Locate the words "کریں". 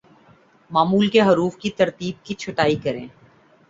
2.75-3.07